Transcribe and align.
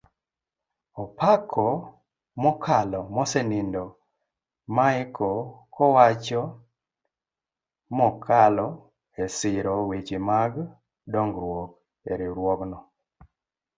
Opako 1.03 1.65
mokalo 2.41 2.99
mosenindo 3.15 3.83
maeko 4.75 5.29
kowacho 5.75 6.41
mokalo 7.97 8.67
esiro 9.23 9.73
weche 9.89 10.17
mag 10.29 10.53
dongruok 11.11 11.71
eriwruogno 12.11 12.79